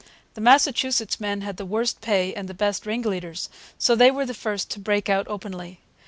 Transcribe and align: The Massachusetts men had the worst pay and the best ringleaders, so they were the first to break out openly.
The 0.33 0.41
Massachusetts 0.41 1.19
men 1.19 1.41
had 1.41 1.57
the 1.57 1.63
worst 1.65 2.01
pay 2.01 2.33
and 2.33 2.47
the 2.49 2.55
best 2.55 2.87
ringleaders, 2.87 3.49
so 3.77 3.95
they 3.95 4.09
were 4.09 4.25
the 4.25 4.33
first 4.33 4.71
to 4.71 4.79
break 4.79 5.09
out 5.09 5.27
openly. 5.27 5.79